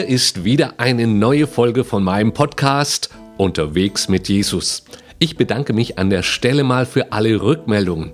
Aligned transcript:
Hier 0.00 0.08
ist 0.08 0.44
wieder 0.44 0.72
eine 0.78 1.06
neue 1.06 1.46
Folge 1.46 1.84
von 1.84 2.02
meinem 2.02 2.32
Podcast 2.32 3.10
Unterwegs 3.36 4.08
mit 4.08 4.30
Jesus. 4.30 4.82
Ich 5.18 5.36
bedanke 5.36 5.74
mich 5.74 5.98
an 5.98 6.08
der 6.08 6.22
Stelle 6.22 6.64
mal 6.64 6.86
für 6.86 7.12
alle 7.12 7.42
Rückmeldungen. 7.42 8.12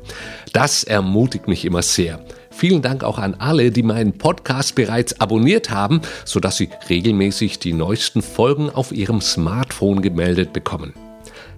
Das 0.52 0.82
ermutigt 0.82 1.46
mich 1.46 1.64
immer 1.64 1.82
sehr. 1.82 2.24
Vielen 2.50 2.82
Dank 2.82 3.04
auch 3.04 3.20
an 3.20 3.34
alle, 3.34 3.70
die 3.70 3.84
meinen 3.84 4.18
Podcast 4.18 4.74
bereits 4.74 5.20
abonniert 5.20 5.70
haben, 5.70 6.00
sodass 6.24 6.56
sie 6.56 6.70
regelmäßig 6.90 7.60
die 7.60 7.72
neuesten 7.72 8.20
Folgen 8.20 8.68
auf 8.68 8.90
ihrem 8.90 9.20
Smartphone 9.20 10.02
gemeldet 10.02 10.52
bekommen. 10.52 10.92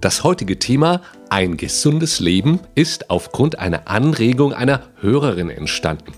Das 0.01 0.23
heutige 0.23 0.57
Thema 0.57 1.01
Ein 1.29 1.57
gesundes 1.57 2.19
Leben 2.19 2.61
ist 2.73 3.09
aufgrund 3.09 3.59
einer 3.59 3.87
Anregung 3.89 4.53
einer 4.53 4.83
Hörerin 5.01 5.49
entstanden. 5.49 6.13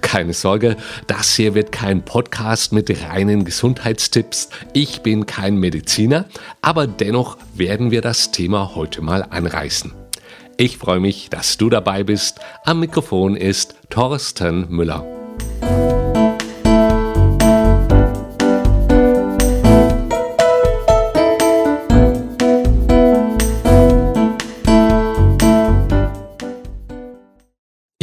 Keine 0.00 0.32
Sorge, 0.32 0.76
das 1.08 1.34
hier 1.34 1.54
wird 1.54 1.72
kein 1.72 2.04
Podcast 2.04 2.72
mit 2.72 2.88
reinen 3.02 3.44
Gesundheitstipps. 3.44 4.48
Ich 4.72 5.02
bin 5.02 5.26
kein 5.26 5.56
Mediziner, 5.56 6.26
aber 6.62 6.86
dennoch 6.86 7.36
werden 7.54 7.90
wir 7.90 8.00
das 8.00 8.30
Thema 8.30 8.76
heute 8.76 9.02
mal 9.02 9.24
anreißen. 9.28 9.92
Ich 10.56 10.78
freue 10.78 11.00
mich, 11.00 11.28
dass 11.28 11.58
du 11.58 11.68
dabei 11.68 12.04
bist. 12.04 12.38
Am 12.64 12.80
Mikrofon 12.80 13.36
ist 13.36 13.74
Thorsten 13.90 14.70
Müller. 14.70 15.15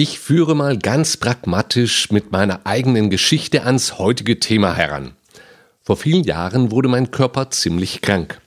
Ich 0.04 0.20
führe 0.20 0.54
mal 0.54 0.78
ganz 0.78 1.16
pragmatisch 1.16 2.12
mit 2.12 2.34
meiner 2.34 2.66
eigenen 2.66 3.10
Geschichte 3.10 3.64
ans 3.64 4.00
heutige 4.00 4.38
Thema 4.38 4.74
heran. 4.76 5.14
Vor 5.82 5.96
vielen 5.96 6.26
Jahren 6.26 6.72
wurde 6.72 6.90
mein 6.90 7.10
Körper 7.10 7.52
ziemlich 7.52 8.02
krank. 8.02 8.42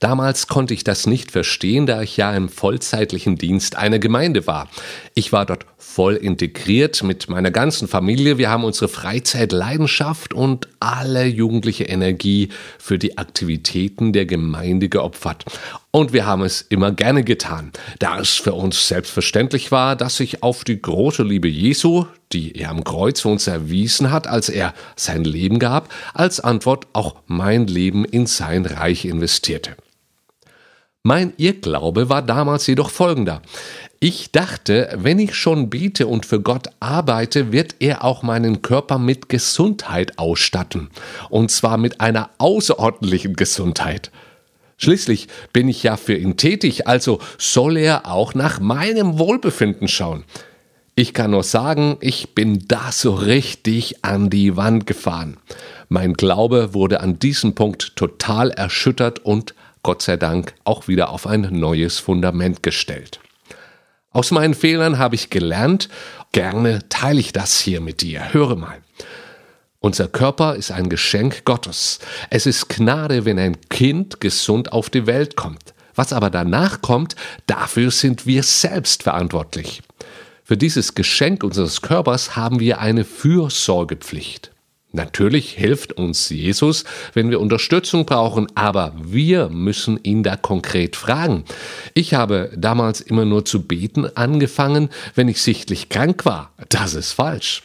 Damals 0.00 0.48
konnte 0.48 0.74
ich 0.74 0.84
das 0.84 1.06
nicht 1.06 1.30
verstehen, 1.30 1.86
da 1.86 2.02
ich 2.02 2.18
ja 2.18 2.36
im 2.36 2.50
vollzeitlichen 2.50 3.36
Dienst 3.36 3.74
einer 3.74 3.98
Gemeinde 3.98 4.46
war. 4.46 4.68
Ich 5.14 5.32
war 5.32 5.46
dort 5.46 5.64
voll 5.78 6.16
integriert 6.16 7.04
mit 7.04 7.28
meiner 7.28 7.52
ganzen 7.52 7.86
Familie. 7.86 8.36
Wir 8.36 8.50
haben 8.50 8.64
unsere 8.64 8.88
Freizeit, 8.88 9.52
Leidenschaft 9.52 10.34
und 10.34 10.68
alle 10.80 11.24
jugendliche 11.24 11.84
Energie 11.84 12.48
für 12.78 12.98
die 12.98 13.16
Aktivitäten 13.16 14.12
der 14.12 14.26
Gemeinde 14.26 14.88
geopfert. 14.88 15.44
Und 15.92 16.12
wir 16.12 16.26
haben 16.26 16.42
es 16.42 16.62
immer 16.62 16.90
gerne 16.90 17.22
getan, 17.22 17.72
da 18.00 18.18
es 18.18 18.34
für 18.34 18.54
uns 18.54 18.88
selbstverständlich 18.88 19.70
war, 19.70 19.94
dass 19.94 20.16
sich 20.16 20.42
auf 20.42 20.64
die 20.64 20.82
große 20.82 21.22
Liebe 21.22 21.48
Jesu, 21.48 22.06
die 22.32 22.56
er 22.56 22.70
am 22.70 22.82
Kreuz 22.82 23.20
für 23.20 23.28
uns 23.28 23.46
erwiesen 23.46 24.10
hat, 24.10 24.26
als 24.26 24.48
er 24.48 24.74
sein 24.96 25.22
Leben 25.22 25.60
gab, 25.60 25.88
als 26.12 26.40
Antwort 26.40 26.88
auch 26.92 27.16
mein 27.26 27.68
Leben 27.68 28.04
in 28.04 28.26
sein 28.26 28.66
Reich 28.66 29.04
investierte. 29.04 29.76
Mein 31.04 31.32
Irrglaube 31.36 32.10
war 32.10 32.22
damals 32.22 32.66
jedoch 32.66 32.90
folgender. 32.90 33.40
Ich 34.00 34.30
dachte, 34.30 34.90
wenn 34.94 35.18
ich 35.18 35.34
schon 35.34 35.70
bete 35.70 36.06
und 36.06 36.24
für 36.24 36.40
Gott 36.40 36.68
arbeite, 36.78 37.50
wird 37.50 37.74
er 37.80 38.04
auch 38.04 38.22
meinen 38.22 38.62
Körper 38.62 38.96
mit 38.96 39.28
Gesundheit 39.28 40.20
ausstatten. 40.20 40.88
Und 41.30 41.50
zwar 41.50 41.78
mit 41.78 42.00
einer 42.00 42.30
außerordentlichen 42.38 43.34
Gesundheit. 43.34 44.12
Schließlich 44.76 45.26
bin 45.52 45.68
ich 45.68 45.82
ja 45.82 45.96
für 45.96 46.14
ihn 46.14 46.36
tätig, 46.36 46.86
also 46.86 47.18
soll 47.38 47.76
er 47.76 48.06
auch 48.06 48.34
nach 48.34 48.60
meinem 48.60 49.18
Wohlbefinden 49.18 49.88
schauen. 49.88 50.22
Ich 50.94 51.12
kann 51.12 51.32
nur 51.32 51.42
sagen, 51.42 51.96
ich 52.00 52.36
bin 52.36 52.66
da 52.68 52.92
so 52.92 53.14
richtig 53.14 54.04
an 54.04 54.30
die 54.30 54.56
Wand 54.56 54.86
gefahren. 54.86 55.38
Mein 55.88 56.14
Glaube 56.14 56.72
wurde 56.72 57.00
an 57.00 57.18
diesem 57.18 57.56
Punkt 57.56 57.96
total 57.96 58.52
erschüttert 58.52 59.18
und 59.24 59.56
Gott 59.82 60.02
sei 60.02 60.16
Dank 60.16 60.54
auch 60.62 60.86
wieder 60.86 61.10
auf 61.10 61.26
ein 61.26 61.48
neues 61.50 61.98
Fundament 61.98 62.62
gestellt. 62.62 63.18
Aus 64.10 64.30
meinen 64.30 64.54
Fehlern 64.54 64.98
habe 64.98 65.14
ich 65.14 65.30
gelernt, 65.30 65.88
gerne 66.32 66.88
teile 66.88 67.20
ich 67.20 67.32
das 67.32 67.60
hier 67.60 67.80
mit 67.80 68.00
dir. 68.00 68.32
Höre 68.32 68.56
mal. 68.56 68.78
Unser 69.80 70.08
Körper 70.08 70.56
ist 70.56 70.72
ein 70.72 70.88
Geschenk 70.88 71.44
Gottes. 71.44 72.00
Es 72.30 72.46
ist 72.46 72.68
Gnade, 72.68 73.24
wenn 73.24 73.38
ein 73.38 73.60
Kind 73.68 74.20
gesund 74.20 74.72
auf 74.72 74.90
die 74.90 75.06
Welt 75.06 75.36
kommt. 75.36 75.74
Was 75.94 76.12
aber 76.12 76.30
danach 76.30 76.80
kommt, 76.80 77.16
dafür 77.46 77.90
sind 77.90 78.26
wir 78.26 78.42
selbst 78.42 79.02
verantwortlich. 79.02 79.82
Für 80.42 80.56
dieses 80.56 80.94
Geschenk 80.94 81.44
unseres 81.44 81.82
Körpers 81.82 82.34
haben 82.34 82.58
wir 82.60 82.80
eine 82.80 83.04
Fürsorgepflicht. 83.04 84.50
Natürlich 84.90 85.52
hilft 85.52 85.92
uns 85.92 86.30
Jesus, 86.30 86.84
wenn 87.12 87.28
wir 87.28 87.40
Unterstützung 87.40 88.06
brauchen, 88.06 88.46
aber 88.54 88.94
wir 88.98 89.50
müssen 89.50 90.00
ihn 90.02 90.22
da 90.22 90.36
konkret 90.36 90.96
fragen. 90.96 91.44
Ich 91.92 92.14
habe 92.14 92.50
damals 92.56 93.02
immer 93.02 93.26
nur 93.26 93.44
zu 93.44 93.66
beten 93.66 94.06
angefangen, 94.16 94.88
wenn 95.14 95.28
ich 95.28 95.42
sichtlich 95.42 95.90
krank 95.90 96.24
war. 96.24 96.52
Das 96.70 96.94
ist 96.94 97.12
falsch. 97.12 97.64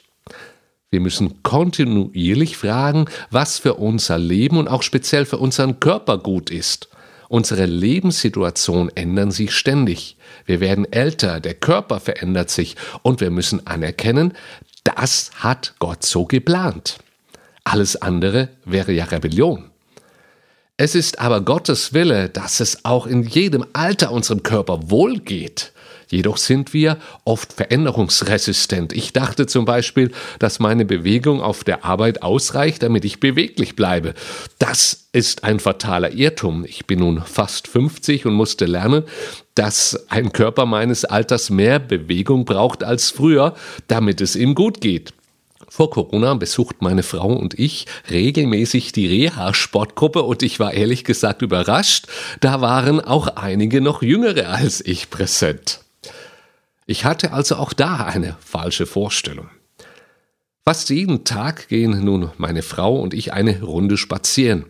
Wir 0.91 1.00
müssen 1.00 1.41
kontinuierlich 1.44 2.57
fragen, 2.57 3.06
was 3.31 3.57
für 3.57 3.75
unser 3.75 4.17
Leben 4.17 4.57
und 4.57 4.67
auch 4.67 4.84
speziell 4.84 5.25
für 5.25 5.38
unseren 5.38 5.79
Körper 5.79 6.17
gut 6.17 6.50
ist. 6.50 6.90
Unsere 7.29 7.66
Lebenssituation 7.66 8.91
ändern 8.94 9.31
sich 9.31 9.53
ständig. 9.53 10.17
Wir 10.45 10.59
werden 10.59 10.91
älter, 10.91 11.40
der 11.40 11.53
Körper 11.53 12.01
verändert 12.01 12.50
sich 12.50 12.75
und 13.01 13.22
wir 13.22 13.31
müssen 13.31 13.66
anerkennen, 13.66 14.34
das 14.84 15.31
hat 15.38 15.73
Gott 15.79 16.03
so 16.03 16.25
geplant. 16.25 16.97
Alles 17.63 17.96
andere 17.96 18.50
wäre 18.66 18.91
ja 18.91 19.06
Rebellion. 19.06 19.69
Es 20.75 20.96
ist 20.96 21.19
aber 21.19 21.41
Gottes 21.41 21.94
Wille, 21.94 22.29
dass 22.29 22.59
es 22.59 22.84
auch 22.84 23.06
in 23.06 23.24
jedem 23.24 23.66
Alter 23.74 24.12
unserem 24.12 24.44
Körper 24.44 24.90
wohlgeht. 24.90 25.72
Jedoch 26.09 26.38
sind 26.38 26.73
wir 26.73 26.97
oft 27.25 27.53
veränderungsresistent. 27.53 28.94
Ich 28.94 29.13
dachte 29.13 29.47
zum 29.47 29.66
Beispiel, 29.66 30.12
dass 30.40 30.59
meine 30.59 30.85
Bewegung 30.85 31.41
auf 31.41 31.63
der 31.63 31.85
Arbeit 31.85 32.22
ausreicht, 32.22 32.84
damit 32.84 33.06
ich 33.06 33.19
beweglich 33.19 33.75
bleibe. 33.75 34.13
Das 34.59 35.07
ist 35.12 35.44
ein 35.44 35.59
fataler 35.59 36.12
Irrtum. 36.12 36.66
Ich 36.66 36.85
bin 36.85 37.00
nun 37.00 37.23
fast 37.23 37.68
50 37.68 38.25
und 38.25 38.34
musste 38.34 38.66
lernen, 38.66 39.03
dass 39.56 40.07
ein 40.09 40.34
Körper 40.34 40.66
meines 40.66 41.06
Alters 41.06 41.50
mehr 41.50 41.79
Bewegung 41.79 42.46
braucht 42.46 42.84
als 42.84 43.09
früher, 43.09 43.56
damit 43.88 44.22
es 44.22 44.35
ihm 44.35 44.53
gut 44.53 44.81
geht. 44.81 45.13
Vor 45.75 45.89
Corona 45.89 46.35
besucht 46.35 46.84
meine 46.84 47.01
Frau 47.01 47.34
und 47.34 47.57
ich 47.57 47.88
regelmäßig 48.11 48.91
die 48.91 49.07
Reha-Sportgruppe 49.07 50.22
und 50.22 50.44
ich 50.44 50.59
war 50.59 50.72
ehrlich 50.72 51.03
gesagt 51.03 51.41
überrascht, 51.41 52.06
da 52.41 52.61
waren 52.61 53.01
auch 53.01 53.25
einige 53.38 53.81
noch 53.81 54.03
jüngere 54.03 54.50
als 54.50 54.85
ich 54.85 55.09
präsent. 55.09 55.79
Ich 56.85 57.06
hatte 57.06 57.34
also 57.34 57.56
auch 57.56 57.73
da 57.73 57.95
eine 58.06 58.38
falsche 58.39 58.85
Vorstellung. 58.85 59.50
Fast 60.63 60.91
jeden 60.91 61.23
Tag 61.23 61.69
gehen 61.69 62.05
nun 62.05 62.29
meine 62.38 62.61
Frau 62.61 63.01
und 63.01 63.16
ich 63.16 63.34
eine 63.34 63.63
Runde 63.63 63.97
spazieren. 63.97 64.66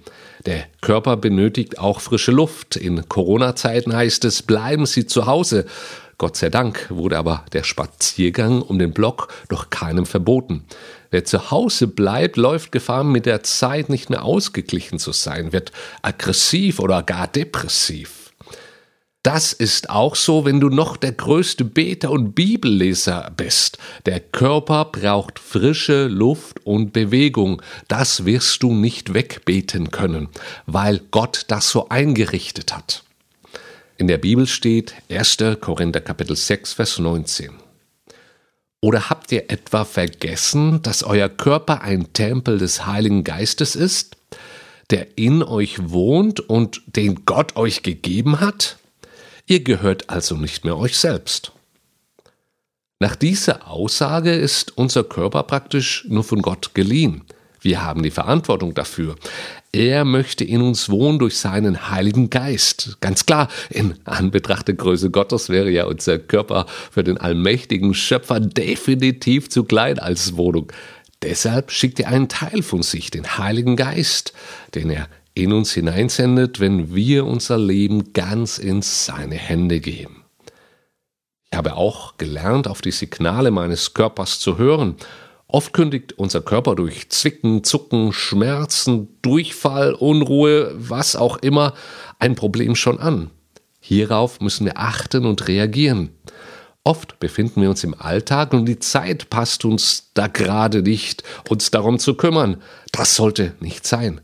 Der 0.45 0.67
Körper 0.79 1.17
benötigt 1.17 1.79
auch 1.79 1.99
frische 1.99 2.31
Luft. 2.31 2.77
In 2.77 3.09
Corona-Zeiten 3.09 3.93
heißt 3.93 4.23
es, 4.23 4.41
bleiben 4.41 4.85
Sie 4.85 5.05
zu 5.05 5.25
Hause. 5.25 5.65
Gott 6.23 6.37
sei 6.37 6.49
Dank 6.49 6.87
wurde 6.89 7.17
aber 7.17 7.43
der 7.51 7.63
Spaziergang 7.63 8.61
um 8.61 8.79
den 8.79 8.93
Block 8.93 9.27
doch 9.49 9.69
keinem 9.69 10.05
verboten. 10.05 10.63
Wer 11.11 11.25
zu 11.25 11.51
Hause 11.51 11.85
bleibt, 11.85 12.37
läuft 12.37 12.71
Gefahr, 12.71 13.03
mit 13.03 13.25
der 13.25 13.43
Zeit 13.43 13.89
nicht 13.89 14.09
mehr 14.09 14.23
ausgeglichen 14.23 14.99
zu 14.99 15.11
sein, 15.11 15.51
wird 15.51 15.73
aggressiv 16.01 16.79
oder 16.79 17.03
gar 17.03 17.27
depressiv. 17.27 18.31
Das 19.21 19.51
ist 19.51 19.89
auch 19.89 20.15
so, 20.15 20.45
wenn 20.45 20.61
du 20.61 20.69
noch 20.69 20.95
der 20.95 21.11
größte 21.11 21.65
Beter 21.65 22.09
und 22.09 22.35
Bibelleser 22.35 23.29
bist. 23.35 23.77
Der 24.05 24.21
Körper 24.21 24.85
braucht 24.85 25.39
frische 25.39 26.07
Luft 26.07 26.65
und 26.65 26.93
Bewegung. 26.93 27.61
Das 27.89 28.23
wirst 28.23 28.63
du 28.63 28.73
nicht 28.73 29.13
wegbeten 29.13 29.91
können, 29.91 30.29
weil 30.67 31.01
Gott 31.11 31.43
das 31.49 31.69
so 31.69 31.89
eingerichtet 31.89 32.73
hat. 32.73 33.03
In 34.03 34.07
der 34.07 34.17
Bibel 34.17 34.47
steht 34.47 34.95
1. 35.09 35.37
Korinther 35.61 36.01
Kapitel 36.01 36.35
6, 36.35 36.73
Vers 36.73 36.99
19. 36.99 37.51
Oder 38.81 39.09
habt 39.09 39.31
ihr 39.31 39.49
etwa 39.49 39.85
vergessen, 39.85 40.81
dass 40.81 41.03
euer 41.03 41.29
Körper 41.29 41.83
ein 41.83 42.11
Tempel 42.11 42.57
des 42.57 42.85
Heiligen 42.85 43.23
Geistes 43.23 43.77
ist, 43.77 44.17
der 44.89 45.17
in 45.17 45.41
euch 45.41 45.89
wohnt 45.91 46.41
und 46.41 46.81
den 46.85 47.23
Gott 47.23 47.55
euch 47.55 47.81
gegeben 47.81 48.41
hat? 48.41 48.77
Ihr 49.45 49.63
gehört 49.63 50.09
also 50.09 50.35
nicht 50.35 50.65
mehr 50.65 50.77
euch 50.77 50.97
selbst. 50.97 51.53
Nach 52.99 53.15
dieser 53.15 53.69
Aussage 53.69 54.33
ist 54.33 54.77
unser 54.77 55.05
Körper 55.05 55.43
praktisch 55.43 56.03
nur 56.09 56.25
von 56.25 56.41
Gott 56.41 56.73
geliehen. 56.73 57.23
Wir 57.63 57.81
haben 57.81 58.03
die 58.03 58.11
Verantwortung 58.11 58.73
dafür. 58.73 59.15
Er 59.71 60.03
möchte 60.03 60.43
in 60.43 60.61
uns 60.61 60.89
wohnen 60.89 61.17
durch 61.17 61.37
seinen 61.37 61.89
Heiligen 61.89 62.29
Geist. 62.29 62.97
Ganz 62.99 63.25
klar, 63.25 63.47
in 63.69 63.95
Anbetracht 64.03 64.67
der 64.67 64.75
Größe 64.75 65.09
Gottes 65.09 65.47
wäre 65.49 65.71
ja 65.71 65.85
unser 65.85 66.19
Körper 66.19 66.65
für 66.91 67.05
den 67.05 67.17
allmächtigen 67.17 67.93
Schöpfer 67.93 68.41
definitiv 68.41 69.49
zu 69.49 69.63
klein 69.63 69.97
als 69.97 70.35
Wohnung. 70.35 70.71
Deshalb 71.23 71.71
schickt 71.71 72.01
er 72.01 72.09
einen 72.09 72.27
Teil 72.27 72.61
von 72.63 72.83
sich, 72.83 73.09
den 73.09 73.37
Heiligen 73.37 73.77
Geist, 73.77 74.33
den 74.75 74.89
er 74.89 75.07
in 75.33 75.53
uns 75.53 75.71
hineinsendet, 75.71 76.59
wenn 76.59 76.93
wir 76.93 77.25
unser 77.25 77.57
Leben 77.57 78.11
ganz 78.11 78.57
in 78.57 78.81
seine 78.81 79.35
Hände 79.35 79.79
geben. 79.79 80.23
Ich 81.49 81.57
habe 81.57 81.77
auch 81.77 82.17
gelernt, 82.17 82.67
auf 82.67 82.81
die 82.81 82.91
Signale 82.91 83.51
meines 83.51 83.93
Körpers 83.93 84.39
zu 84.39 84.57
hören. 84.57 84.97
Oft 85.53 85.71
kündigt 85.71 86.13
unser 86.13 86.41
Körper 86.41 86.73
durch 86.73 87.09
Zwicken, 87.11 87.63
Zucken, 87.63 88.11
Schmerzen, 88.11 89.19
Durchfall, 89.21 89.93
Unruhe, 89.93 90.73
was 90.73 91.15
auch 91.15 91.37
immer, 91.37 91.75
ein 92.17 92.33
Problem 92.33 92.75
schon 92.75 92.99
an. 92.99 93.29
Hierauf 93.79 94.41
müssen 94.41 94.65
wir 94.65 94.79
achten 94.79 95.27
und 95.27 95.47
reagieren. 95.47 96.09
Oft 96.83 97.19
befinden 97.19 97.61
wir 97.61 97.69
uns 97.69 97.83
im 97.83 97.93
Alltag 97.93 98.51
und 98.53 98.65
die 98.65 98.79
Zeit 98.79 99.29
passt 99.29 99.63
uns 99.63 100.09
da 100.15 100.25
gerade 100.25 100.81
nicht, 100.81 101.21
uns 101.47 101.69
darum 101.69 101.99
zu 101.99 102.15
kümmern. 102.15 102.59
Das 102.91 103.15
sollte 103.15 103.53
nicht 103.59 103.85
sein. 103.85 104.21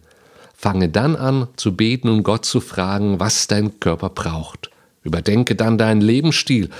Fange 0.55 0.89
dann 0.89 1.15
an 1.15 1.47
zu 1.57 1.75
beten 1.77 2.09
und 2.09 2.23
Gott 2.23 2.43
zu 2.43 2.59
fragen, 2.59 3.19
was 3.19 3.45
dein 3.45 3.79
Körper 3.79 4.09
braucht. 4.09 4.71
Überdenke 5.03 5.55
dann 5.55 5.77
deinen 5.77 6.01
Lebensstil. 6.01 6.71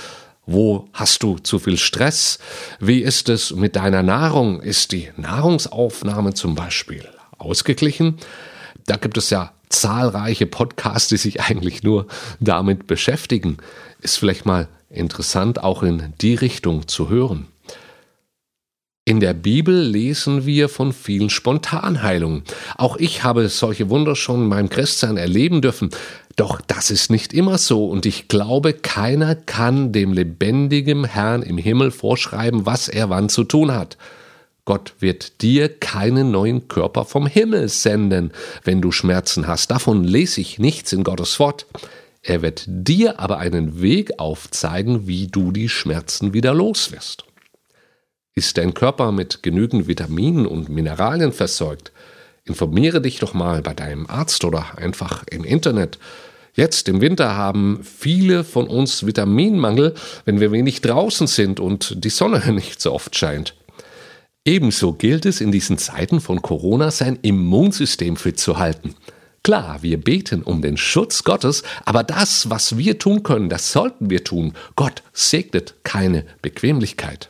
Wo 0.51 0.90
hast 0.94 1.22
du 1.22 1.38
zu 1.38 1.60
viel 1.60 1.78
Stress? 1.78 2.40
Wie 2.80 3.01
ist 3.01 3.30
es 3.30 3.54
mit 3.54 3.75
deiner 3.75 4.01
Nahrung? 4.01 4.62
Ist 4.62 4.92
die 4.92 5.10
Nahrungsaufnahme 5.16 6.34
zum 6.34 6.56
Beispiel 6.56 7.07
ausgeglichen? 7.38 8.18
Da 8.88 8.96
gibt 8.96 9.19
es 9.19 9.30
ja 9.30 9.51
zahlreiche 9.69 10.48
Podcasts, 10.48 11.07
die 11.10 11.18
sich 11.18 11.40
eigentlich 11.42 11.84
nur 11.84 12.07
damit 12.40 12.88
beschäftigen. 12.88 13.57
Ist 14.01 14.18
vielleicht 14.18 14.48
mal 14.48 14.68
interessant, 14.90 15.62
auch 15.63 15.84
in 15.84 16.16
die 16.19 16.34
Richtung 16.34 16.88
zu 16.88 17.10
hören. 17.10 17.46
In 19.10 19.20
der 19.20 19.34
Bibel 19.34 19.76
lesen 19.76 20.46
wir 20.46 20.70
von 20.70 20.94
vielen 20.94 21.32
Spontanheilungen. 21.32 22.44
Auch 22.78 22.96
ich 22.96 23.24
habe 23.24 23.50
solche 23.50 23.90
Wunder 23.90 24.16
schon 24.16 24.44
in 24.44 24.48
meinem 24.50 24.70
Christsein 24.70 25.18
erleben 25.18 25.64
dürfen. 25.64 25.90
Doch 26.36 26.62
das 26.62 26.92
ist 26.92 27.10
nicht 27.10 27.34
immer 27.34 27.58
so 27.58 27.88
und 27.88 28.06
ich 28.06 28.28
glaube, 28.28 28.72
keiner 28.72 29.34
kann 29.34 29.92
dem 29.94 30.14
lebendigen 30.14 31.06
Herrn 31.06 31.42
im 31.42 31.58
Himmel 31.58 31.90
vorschreiben, 31.90 32.68
was 32.68 32.88
er 32.88 33.10
wann 33.10 33.30
zu 33.30 33.46
tun 33.46 33.72
hat. 33.72 33.98
Gott 34.64 34.94
wird 35.00 35.42
dir 35.42 35.70
keinen 35.70 36.30
neuen 36.30 36.68
Körper 36.68 37.04
vom 37.04 37.26
Himmel 37.26 37.68
senden, 37.68 38.30
wenn 38.64 38.80
du 38.80 38.92
Schmerzen 38.92 39.48
hast. 39.48 39.72
Davon 39.72 40.04
lese 40.04 40.40
ich 40.40 40.60
nichts 40.60 40.94
in 40.94 41.04
Gottes 41.04 41.40
Wort. 41.40 41.66
Er 42.22 42.44
wird 42.44 42.66
dir 42.68 43.20
aber 43.20 43.40
einen 43.40 43.82
Weg 43.82 44.20
aufzeigen, 44.20 45.08
wie 45.08 45.26
du 45.26 45.52
die 45.52 45.68
Schmerzen 45.68 46.32
wieder 46.32 46.54
los 46.54 46.92
wirst. 46.92 47.24
Ist 48.39 48.57
dein 48.57 48.74
Körper 48.74 49.12
mit 49.12 49.44
genügend 49.44 49.89
Vitaminen 49.89 50.45
und 50.45 50.69
Mineralien 50.69 51.33
versorgt? 51.33 51.91
Informiere 52.45 53.01
dich 53.01 53.19
doch 53.19 53.33
mal 53.33 53.62
bei 53.62 53.74
deinem 53.74 54.07
Arzt 54.09 54.45
oder 54.45 54.77
einfach 54.77 55.25
im 55.30 55.44
Internet. 55.44 56.00
Jetzt 56.53 56.88
im 56.88 57.01
Winter 57.01 57.36
haben 57.36 57.81
viele 57.83 58.45
von 58.45 58.68
uns 58.68 59.06
Vitaminmangel, 59.06 59.94
wenn 60.24 60.39
wir 60.39 60.53
wenig 60.53 60.80
draußen 60.80 61.27
sind 61.27 61.59
und 61.59 62.06
die 62.06 62.09
Sonne 62.09 62.41
nicht 62.53 62.80
so 62.80 62.94
oft 62.94 63.13
scheint. 63.18 63.56
Ebenso 64.45 64.94
gilt 64.94 65.25
es 65.25 65.41
in 65.41 65.51
diesen 65.51 65.77
Zeiten 65.77 66.21
von 66.21 66.41
Corona, 66.41 66.91
sein 66.91 67.19
Immunsystem 67.21 68.15
fit 68.15 68.39
zu 68.39 68.57
halten. 68.57 68.95
Klar, 69.44 69.80
wir 69.83 70.00
beten 70.00 70.44
um 70.44 70.62
den 70.62 70.77
Schutz 70.77 71.25
Gottes, 71.25 71.63
aber 71.83 72.03
das, 72.03 72.50
was 72.50 72.77
wir 72.77 73.00
tun 73.00 73.21
können, 73.21 73.50
das 73.50 73.74
sollten 73.74 74.09
wir 74.09 74.24
tun. 74.24 74.53
Gott 74.77 75.03
segnet 75.12 75.75
keine 75.83 76.25
Bequemlichkeit. 76.41 77.27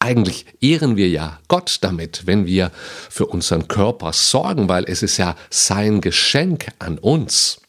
Eigentlich 0.00 0.46
ehren 0.60 0.96
wir 0.96 1.08
ja 1.08 1.40
Gott 1.48 1.78
damit, 1.80 2.26
wenn 2.26 2.46
wir 2.46 2.70
für 3.10 3.26
unseren 3.26 3.66
Körper 3.66 4.12
sorgen, 4.12 4.68
weil 4.68 4.84
es 4.84 5.02
ist 5.02 5.16
ja 5.16 5.34
sein 5.50 6.00
Geschenk 6.00 6.68
an 6.78 6.98
uns. 6.98 7.60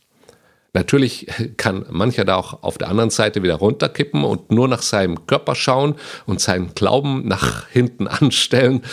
Natürlich 0.73 1.27
kann 1.57 1.85
mancher 1.89 2.25
da 2.25 2.35
auch 2.35 2.61
auf 2.61 2.77
der 2.77 2.89
anderen 2.89 3.09
Seite 3.09 3.41
wieder 3.41 3.55
runterkippen 3.55 4.23
und 4.23 4.51
nur 4.51 4.67
nach 4.67 4.83
seinem 4.83 5.25
Körper 5.25 5.55
schauen 5.55 5.95
und 6.27 6.39
seinen 6.39 6.75
Glauben 6.75 7.27
nach 7.27 7.67
hinten 7.69 8.07
anstellen, 8.07 8.83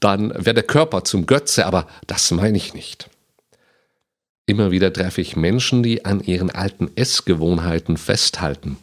dann 0.00 0.30
wäre 0.30 0.54
der 0.54 0.62
Körper 0.62 1.04
zum 1.04 1.24
Götze, 1.24 1.64
aber 1.64 1.86
das 2.06 2.30
meine 2.30 2.58
ich 2.58 2.74
nicht. 2.74 3.08
Immer 4.44 4.70
wieder 4.70 4.92
treffe 4.92 5.22
ich 5.22 5.36
Menschen, 5.36 5.82
die 5.82 6.04
an 6.04 6.20
ihren 6.20 6.50
alten 6.50 6.90
Essgewohnheiten 6.96 7.96
festhalten. 7.96 8.76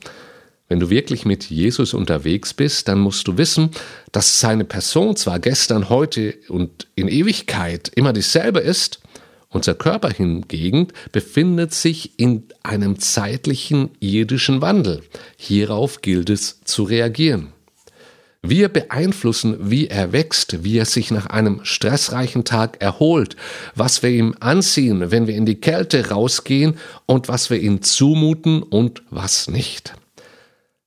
Wenn 0.69 0.79
du 0.79 0.91
wirklich 0.91 1.25
mit 1.25 1.49
Jesus 1.49 1.95
unterwegs 1.95 2.53
bist, 2.53 2.87
dann 2.87 2.99
musst 2.99 3.27
du 3.27 3.37
wissen, 3.37 3.71
dass 4.11 4.39
seine 4.39 4.65
Person 4.65 5.15
zwar 5.15 5.39
gestern, 5.39 5.89
heute 5.89 6.35
und 6.47 6.87
in 6.95 7.07
Ewigkeit 7.07 7.91
immer 7.95 8.13
dieselbe 8.13 8.59
ist, 8.59 9.01
unser 9.51 9.73
Körper 9.73 10.11
hingegen 10.11 10.89
befindet 11.11 11.73
sich 11.73 12.19
in 12.19 12.43
einem 12.61 12.99
zeitlichen 12.99 13.89
irdischen 13.99 14.61
Wandel. 14.61 15.01
Hierauf 15.37 16.01
gilt 16.01 16.29
es 16.29 16.61
zu 16.65 16.83
reagieren. 16.83 17.47
Wir 18.43 18.69
beeinflussen, 18.69 19.57
wie 19.71 19.87
er 19.87 20.13
wächst, 20.13 20.63
wie 20.63 20.77
er 20.77 20.85
sich 20.85 21.09
nach 21.09 21.25
einem 21.25 21.61
stressreichen 21.63 22.45
Tag 22.45 22.79
erholt, 22.79 23.35
was 23.73 24.03
wir 24.03 24.11
ihm 24.11 24.35
anziehen, 24.39 25.09
wenn 25.09 25.25
wir 25.25 25.35
in 25.35 25.47
die 25.47 25.59
Kälte 25.59 26.09
rausgehen 26.09 26.77
und 27.07 27.27
was 27.27 27.49
wir 27.49 27.59
ihm 27.59 27.81
zumuten 27.81 28.61
und 28.61 29.01
was 29.09 29.49
nicht. 29.49 29.93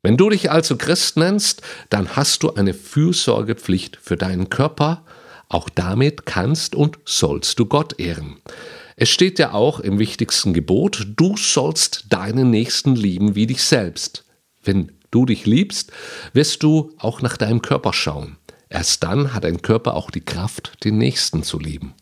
Wenn 0.02 0.16
du 0.16 0.28
dich 0.30 0.50
also 0.50 0.76
Christ 0.76 1.16
nennst, 1.16 1.62
dann 1.88 2.16
hast 2.16 2.42
du 2.42 2.54
eine 2.54 2.74
Fürsorgepflicht 2.74 3.98
für 4.02 4.16
deinen 4.16 4.50
Körper, 4.50 5.04
auch 5.48 5.68
damit 5.68 6.26
kannst 6.26 6.74
und 6.74 6.98
sollst 7.04 7.58
du 7.60 7.66
Gott 7.66 8.00
ehren. 8.00 8.38
Es 8.96 9.10
steht 9.10 9.38
ja 9.38 9.52
auch 9.52 9.78
im 9.80 9.98
wichtigsten 9.98 10.54
Gebot, 10.54 11.06
du 11.16 11.36
sollst 11.36 12.06
deinen 12.10 12.50
Nächsten 12.50 12.96
lieben 12.96 13.36
wie 13.36 13.46
dich 13.46 13.62
selbst. 13.62 14.24
Wenn 14.62 14.92
du 15.12 15.24
dich 15.24 15.46
liebst, 15.46 15.92
wirst 16.32 16.62
du 16.64 16.92
auch 16.98 17.22
nach 17.22 17.36
deinem 17.36 17.62
Körper 17.62 17.92
schauen. 17.92 18.38
Erst 18.68 19.02
dann 19.04 19.34
hat 19.34 19.44
dein 19.44 19.62
Körper 19.62 19.94
auch 19.94 20.10
die 20.10 20.24
Kraft, 20.24 20.84
den 20.84 20.98
Nächsten 20.98 21.42
zu 21.42 21.58
lieben. 21.58 21.94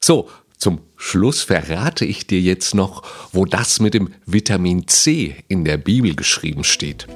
So, 0.00 0.28
zum 0.62 0.78
Schluss 0.96 1.42
verrate 1.42 2.04
ich 2.04 2.28
dir 2.28 2.40
jetzt 2.40 2.72
noch, 2.76 3.02
wo 3.32 3.46
das 3.46 3.80
mit 3.80 3.94
dem 3.94 4.10
Vitamin 4.26 4.86
C 4.86 5.34
in 5.48 5.64
der 5.64 5.76
Bibel 5.76 6.14
geschrieben 6.14 6.62
steht. 6.62 7.08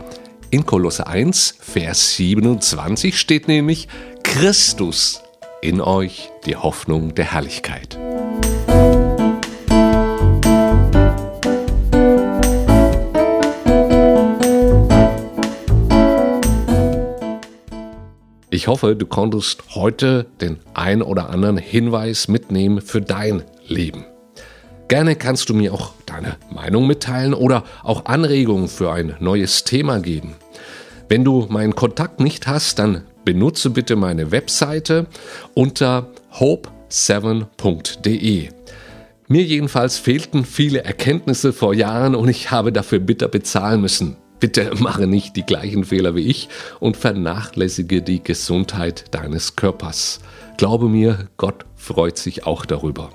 In 0.50 0.66
Kolosse 0.66 1.06
1, 1.06 1.58
Vers 1.60 2.16
27 2.16 3.16
steht 3.16 3.46
nämlich, 3.46 3.86
Christus 4.24 5.22
in 5.62 5.80
euch 5.80 6.28
die 6.44 6.56
Hoffnung 6.56 7.14
der 7.14 7.34
Herrlichkeit. 7.34 7.96
Ich 18.56 18.66
hoffe, 18.68 18.96
du 18.96 19.04
konntest 19.04 19.62
heute 19.74 20.24
den 20.40 20.60
ein 20.72 21.02
oder 21.02 21.28
anderen 21.28 21.58
Hinweis 21.58 22.26
mitnehmen 22.26 22.80
für 22.80 23.02
dein 23.02 23.42
Leben. 23.66 24.06
Gerne 24.88 25.14
kannst 25.14 25.50
du 25.50 25.54
mir 25.54 25.74
auch 25.74 25.92
deine 26.06 26.38
Meinung 26.50 26.86
mitteilen 26.86 27.34
oder 27.34 27.64
auch 27.82 28.06
Anregungen 28.06 28.68
für 28.68 28.90
ein 28.90 29.14
neues 29.20 29.64
Thema 29.64 30.00
geben. 30.00 30.36
Wenn 31.06 31.22
du 31.22 31.44
meinen 31.50 31.74
Kontakt 31.74 32.18
nicht 32.18 32.46
hast, 32.46 32.78
dann 32.78 33.02
benutze 33.26 33.68
bitte 33.68 33.94
meine 33.94 34.30
Webseite 34.30 35.04
unter 35.52 36.08
hope7.de. 36.32 38.48
Mir 39.28 39.42
jedenfalls 39.42 39.98
fehlten 39.98 40.46
viele 40.46 40.82
Erkenntnisse 40.82 41.52
vor 41.52 41.74
Jahren 41.74 42.14
und 42.14 42.30
ich 42.30 42.50
habe 42.50 42.72
dafür 42.72 43.00
bitter 43.00 43.28
bezahlen 43.28 43.82
müssen. 43.82 44.16
Bitte 44.40 44.72
mache 44.78 45.06
nicht 45.06 45.36
die 45.36 45.44
gleichen 45.44 45.84
Fehler 45.84 46.14
wie 46.14 46.26
ich 46.26 46.48
und 46.80 46.96
vernachlässige 46.96 48.02
die 48.02 48.22
Gesundheit 48.22 49.04
deines 49.12 49.56
Körpers. 49.56 50.20
Glaube 50.56 50.88
mir, 50.88 51.28
Gott 51.36 51.64
freut 51.74 52.18
sich 52.18 52.46
auch 52.46 52.66
darüber. 52.66 53.10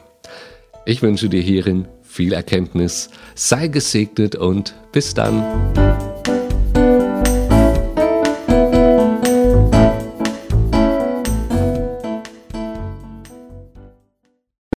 Ich 0.85 1.01
wünsche 1.01 1.29
dir 1.29 1.41
hierin 1.41 1.87
viel 2.01 2.33
Erkenntnis, 2.33 3.09
sei 3.35 3.67
gesegnet 3.67 4.35
und 4.35 4.75
bis 4.91 5.13
dann. 5.13 6.10